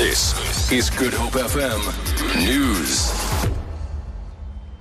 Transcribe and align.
This 0.00 0.72
is 0.72 0.88
Good 0.88 1.12
Hope 1.12 1.32
FM 1.32 1.78
News. 2.46 3.12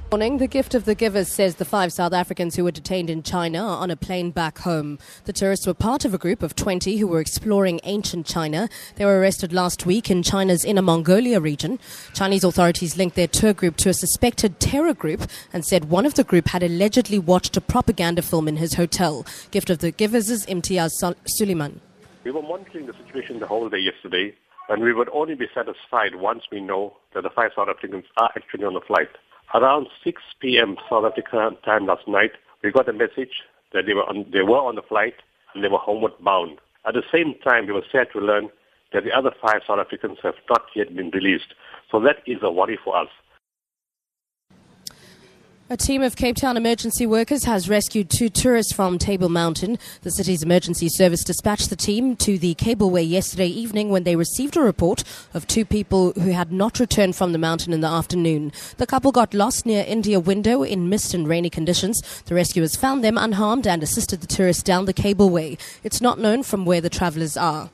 Morning. 0.10 0.38
The 0.38 0.48
Gift 0.48 0.74
of 0.74 0.86
the 0.86 0.96
Givers 0.96 1.28
says 1.28 1.56
the 1.56 1.66
five 1.66 1.92
South 1.92 2.14
Africans 2.14 2.56
who 2.56 2.64
were 2.64 2.72
detained 2.72 3.10
in 3.10 3.22
China 3.22 3.60
are 3.60 3.80
on 3.80 3.92
a 3.92 3.98
plane 3.98 4.32
back 4.32 4.60
home. 4.60 4.98
The 5.26 5.34
tourists 5.34 5.68
were 5.68 5.74
part 5.74 6.06
of 6.06 6.14
a 6.14 6.18
group 6.18 6.42
of 6.42 6.56
20 6.56 6.96
who 6.96 7.06
were 7.06 7.20
exploring 7.20 7.82
ancient 7.84 8.28
China. 8.28 8.70
They 8.96 9.04
were 9.04 9.20
arrested 9.20 9.52
last 9.52 9.86
week 9.86 10.10
in 10.10 10.24
China's 10.24 10.64
Inner 10.64 10.82
Mongolia 10.82 11.42
region. 11.42 11.80
Chinese 12.14 12.46
authorities 12.46 12.96
linked 12.96 13.18
their 13.18 13.28
tour 13.28 13.52
group 13.52 13.76
to 13.76 13.90
a 13.90 13.94
suspected 13.94 14.62
terror 14.62 14.94
group 14.94 15.24
and 15.52 15.66
said 15.66 15.90
one 15.90 16.06
of 16.06 16.14
the 16.14 16.24
group 16.24 16.48
had 16.48 16.64
allegedly 16.64 17.20
watched 17.20 17.58
a 17.58 17.62
propaganda 17.62 18.22
film 18.22 18.48
in 18.48 18.56
his 18.56 18.76
hotel. 18.76 19.26
Gift 19.52 19.70
of 19.70 19.80
the 19.80 19.92
Givers 19.92 20.30
is 20.30 20.46
Imtiaz 20.46 20.92
Sooliman. 21.38 21.82
We 22.24 22.32
were 22.32 22.42
monitoring 22.42 22.86
the 22.86 22.94
situation 22.94 23.42
the 23.42 23.48
whole 23.48 23.68
day 23.68 23.80
yesterday, 23.80 24.34
and 24.70 24.84
we 24.84 24.94
would 24.94 25.10
only 25.10 25.36
be 25.36 25.48
satisfied 25.54 26.16
once 26.16 26.44
we 26.52 26.62
know 26.62 26.96
that 27.14 27.24
the 27.24 27.30
five 27.30 27.52
South 27.56 27.68
Africans 27.70 28.06
are 28.18 28.30
actually 28.36 28.66
on 28.66 28.76
the 28.76 28.82
flight. 28.82 29.10
Around 29.54 29.88
6 30.04 30.22
p.m. 30.40 30.78
South 30.90 31.06
African 31.06 31.58
time 31.66 31.88
last 31.88 32.08
night, 32.08 32.32
we 32.64 32.72
got 32.72 32.88
a 32.88 32.94
message 32.94 33.44
that 33.74 33.86
they 33.88 33.94
were 33.94 34.08
on, 34.08 34.26
they 34.32 34.44
were 34.44 34.60
on 34.62 34.76
the 34.76 34.84
flight 34.84 35.16
and 35.54 35.64
they 35.64 35.68
were 35.68 35.80
homeward 35.80 36.14
bound. 36.24 36.60
At 36.86 36.94
the 36.94 37.04
same 37.12 37.34
time, 37.44 37.66
we 37.66 37.74
were 37.74 37.84
sad 37.92 38.08
to 38.14 38.20
learn 38.20 38.50
that 38.94 39.04
the 39.04 39.12
other 39.12 39.32
five 39.42 39.62
South 39.68 39.80
Africans 39.80 40.20
have 40.22 40.36
not 40.50 40.62
yet 40.76 40.96
been 40.96 41.10
released. 41.12 41.54
So 41.92 42.00
that 42.02 42.18
is 42.28 42.38
a 42.44 42.52
worry 42.52 42.78
for 42.84 42.96
us. 42.96 43.10
A 45.72 45.78
team 45.78 46.02
of 46.02 46.16
Cape 46.16 46.36
Town 46.36 46.58
emergency 46.58 47.06
workers 47.06 47.44
has 47.44 47.70
rescued 47.70 48.10
two 48.10 48.28
tourists 48.28 48.74
from 48.74 48.98
Table 48.98 49.30
Mountain. 49.30 49.78
The 50.02 50.10
city's 50.10 50.42
emergency 50.42 50.90
service 50.90 51.24
dispatched 51.24 51.70
the 51.70 51.76
team 51.76 52.16
to 52.16 52.40
the 52.40 52.56
cableway 52.56 53.08
yesterday 53.08 53.46
evening 53.46 53.92
when 53.92 54.04
they 54.04 54.16
received 54.16 54.58
a 54.58 54.62
report 54.62 55.04
of 55.32 55.46
two 55.46 55.66
people 55.66 56.14
who 56.14 56.32
had 56.32 56.52
not 56.52 56.80
returned 56.80 57.16
from 57.16 57.34
the 57.34 57.38
mountain 57.38 57.72
in 57.72 57.82
the 57.82 57.88
afternoon. 57.88 58.52
The 58.78 58.88
couple 58.88 59.12
got 59.12 59.36
lost 59.36 59.68
near 59.68 59.86
India 59.88 60.20
Window 60.20 60.64
in 60.64 60.90
mist 60.90 61.14
and 61.14 61.28
rainy 61.28 61.52
conditions. 61.52 62.02
The 62.26 62.34
rescuers 62.34 62.76
found 62.76 63.04
them 63.04 63.20
unharmed 63.20 63.68
and 63.68 63.84
assisted 63.84 64.22
the 64.22 64.28
tourists 64.28 64.64
down 64.64 64.86
the 64.86 64.94
cableway. 64.94 65.60
It's 65.84 66.02
not 66.02 66.18
known 66.18 66.42
from 66.42 66.66
where 66.66 66.82
the 66.82 66.90
travelers 66.90 67.38
are. 67.38 67.70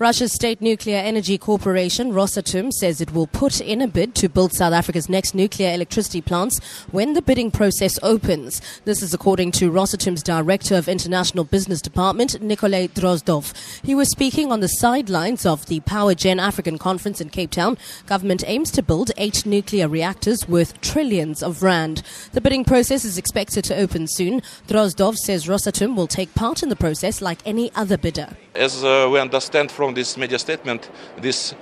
Russia's 0.00 0.32
state 0.32 0.62
nuclear 0.62 0.96
energy 0.96 1.36
corporation, 1.36 2.10
Rosatom, 2.10 2.72
says 2.72 3.02
it 3.02 3.12
will 3.12 3.26
put 3.26 3.60
in 3.60 3.82
a 3.82 3.86
bid 3.86 4.14
to 4.14 4.30
build 4.30 4.54
South 4.54 4.72
Africa's 4.72 5.10
next 5.10 5.34
nuclear 5.34 5.74
electricity 5.74 6.22
plants 6.22 6.58
when 6.90 7.12
the 7.12 7.20
bidding 7.20 7.50
process 7.50 7.98
opens. 8.02 8.62
This 8.86 9.02
is 9.02 9.12
according 9.12 9.52
to 9.52 9.70
Rosatom's 9.70 10.22
Director 10.22 10.76
of 10.76 10.88
International 10.88 11.44
Business 11.44 11.82
Department, 11.82 12.40
Nikolay 12.40 12.88
Drozdov. 12.88 13.52
He 13.84 13.94
was 13.94 14.10
speaking 14.10 14.50
on 14.50 14.60
the 14.60 14.68
sidelines 14.68 15.44
of 15.44 15.66
the 15.66 15.80
Power 15.80 16.14
Gen 16.14 16.40
African 16.40 16.78
Conference 16.78 17.20
in 17.20 17.28
Cape 17.28 17.50
Town. 17.50 17.76
Government 18.06 18.42
aims 18.46 18.70
to 18.70 18.82
build 18.82 19.10
eight 19.18 19.44
nuclear 19.44 19.86
reactors 19.86 20.48
worth 20.48 20.80
trillions 20.80 21.42
of 21.42 21.62
rand. 21.62 22.02
The 22.32 22.40
bidding 22.40 22.64
process 22.64 23.04
is 23.04 23.18
expected 23.18 23.64
to 23.64 23.76
open 23.76 24.06
soon. 24.08 24.40
Drozdov 24.66 25.18
says 25.18 25.44
Rosatom 25.44 25.94
will 25.94 26.06
take 26.06 26.34
part 26.34 26.62
in 26.62 26.70
the 26.70 26.74
process 26.74 27.20
like 27.20 27.40
any 27.44 27.70
other 27.74 27.98
bidder. 27.98 28.34
As 28.54 28.82
uh, 28.82 29.08
we 29.12 29.20
understand 29.20 29.70
from 29.70 29.89
this 29.94 30.16
media 30.16 30.38
statement, 30.38 30.90
this 31.16 31.54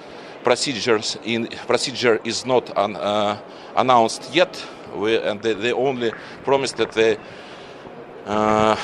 procedures 0.42 1.18
in, 1.24 1.48
procedure 1.66 2.20
is 2.24 2.46
not 2.46 2.76
un, 2.76 2.96
uh, 2.96 3.38
announced 3.76 4.34
yet, 4.34 4.64
we, 4.94 5.16
and 5.16 5.42
they, 5.42 5.54
they, 5.54 5.72
only 5.72 6.12
promised 6.44 6.76
that 6.76 6.92
they, 6.92 7.18
uh, 8.26 8.76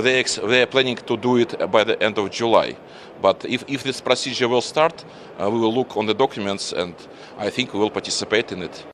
they, 0.00 0.22
they 0.22 0.62
are 0.62 0.66
planning 0.66 0.96
to 0.96 1.16
do 1.16 1.36
it 1.38 1.70
by 1.70 1.84
the 1.84 2.00
end 2.02 2.18
of 2.18 2.30
July. 2.30 2.76
But 3.20 3.44
if, 3.44 3.64
if 3.68 3.82
this 3.82 4.00
procedure 4.00 4.48
will 4.48 4.60
start, 4.60 5.04
uh, 5.38 5.50
we 5.50 5.60
will 5.60 5.74
look 5.74 5.96
on 5.96 6.06
the 6.06 6.14
documents 6.14 6.72
and 6.72 6.94
I 7.38 7.50
think 7.50 7.72
we 7.72 7.78
will 7.78 7.90
participate 7.90 8.52
in 8.52 8.62
it. 8.62 8.91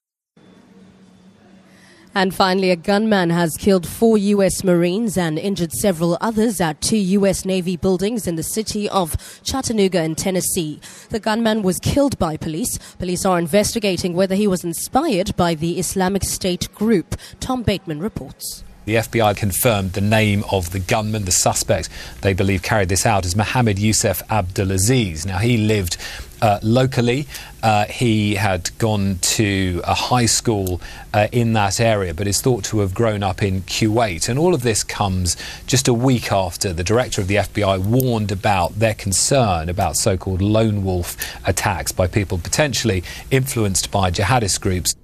And 2.18 2.34
finally, 2.34 2.72
a 2.72 2.74
gunman 2.74 3.30
has 3.30 3.56
killed 3.56 3.86
four 3.86 4.18
U.S. 4.18 4.64
Marines 4.64 5.16
and 5.16 5.38
injured 5.38 5.70
several 5.70 6.18
others 6.20 6.60
at 6.60 6.80
two 6.80 6.96
U.S. 6.96 7.44
Navy 7.44 7.76
buildings 7.76 8.26
in 8.26 8.34
the 8.34 8.42
city 8.42 8.88
of 8.88 9.16
Chattanooga 9.44 10.02
in 10.02 10.16
Tennessee. 10.16 10.80
The 11.10 11.20
gunman 11.20 11.62
was 11.62 11.78
killed 11.78 12.18
by 12.18 12.36
police. 12.36 12.76
Police 12.98 13.24
are 13.24 13.38
investigating 13.38 14.14
whether 14.14 14.34
he 14.34 14.48
was 14.48 14.64
inspired 14.64 15.36
by 15.36 15.54
the 15.54 15.78
Islamic 15.78 16.24
State 16.24 16.74
group. 16.74 17.14
Tom 17.38 17.62
Bateman 17.62 18.00
reports. 18.00 18.64
The 18.88 18.94
FBI 18.94 19.36
confirmed 19.36 19.92
the 19.92 20.00
name 20.00 20.44
of 20.50 20.70
the 20.70 20.78
gunman. 20.78 21.26
The 21.26 21.30
suspect 21.30 21.90
they 22.22 22.32
believe 22.32 22.62
carried 22.62 22.88
this 22.88 23.04
out 23.04 23.26
is 23.26 23.36
Mohammed 23.36 23.78
Youssef 23.78 24.26
Abdulazeez. 24.28 25.26
Now, 25.26 25.36
he 25.36 25.58
lived 25.58 25.98
uh, 26.40 26.58
locally. 26.62 27.26
Uh, 27.62 27.84
he 27.84 28.36
had 28.36 28.70
gone 28.78 29.18
to 29.20 29.82
a 29.84 29.92
high 29.92 30.24
school 30.24 30.80
uh, 31.12 31.28
in 31.32 31.52
that 31.52 31.80
area, 31.80 32.14
but 32.14 32.26
is 32.26 32.40
thought 32.40 32.64
to 32.64 32.78
have 32.78 32.94
grown 32.94 33.22
up 33.22 33.42
in 33.42 33.60
Kuwait. 33.60 34.26
And 34.26 34.38
all 34.38 34.54
of 34.54 34.62
this 34.62 34.82
comes 34.82 35.36
just 35.66 35.86
a 35.86 35.92
week 35.92 36.32
after 36.32 36.72
the 36.72 36.82
director 36.82 37.20
of 37.20 37.28
the 37.28 37.34
FBI 37.34 37.84
warned 37.84 38.32
about 38.32 38.78
their 38.78 38.94
concern 38.94 39.68
about 39.68 39.98
so 39.98 40.16
called 40.16 40.40
lone 40.40 40.82
wolf 40.82 41.14
attacks 41.46 41.92
by 41.92 42.06
people 42.06 42.38
potentially 42.38 43.04
influenced 43.30 43.90
by 43.90 44.10
jihadist 44.10 44.62
groups. 44.62 44.94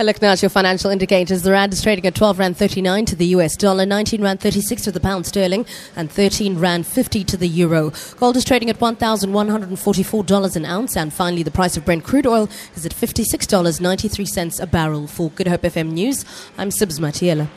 A 0.00 0.04
look 0.04 0.22
now 0.22 0.30
at 0.30 0.42
your 0.42 0.48
financial 0.48 0.92
indicators. 0.92 1.42
The 1.42 1.50
Rand 1.50 1.72
is 1.72 1.82
trading 1.82 2.06
at 2.06 2.14
12 2.14 2.38
Rand 2.38 2.56
39 2.56 3.04
to 3.06 3.16
the 3.16 3.26
US 3.26 3.56
dollar, 3.56 3.84
19 3.84 4.22
Rand 4.22 4.38
36 4.38 4.82
to 4.82 4.92
the 4.92 5.00
pound 5.00 5.26
sterling, 5.26 5.66
and 5.96 6.08
13 6.08 6.56
Rand 6.56 6.86
50 6.86 7.24
to 7.24 7.36
the 7.36 7.48
euro. 7.48 7.92
Gold 8.16 8.36
is 8.36 8.44
trading 8.44 8.70
at 8.70 8.78
$1,144 8.78 10.56
an 10.56 10.64
ounce. 10.64 10.96
And 10.96 11.12
finally, 11.12 11.42
the 11.42 11.50
price 11.50 11.76
of 11.76 11.84
Brent 11.84 12.04
crude 12.04 12.28
oil 12.28 12.48
is 12.76 12.86
at 12.86 12.94
$56.93 12.94 14.62
a 14.62 14.66
barrel. 14.68 15.08
For 15.08 15.30
Good 15.30 15.48
Hope 15.48 15.62
FM 15.62 15.90
News, 15.90 16.24
I'm 16.56 16.68
Sibs 16.68 17.00
Matiela. 17.00 17.48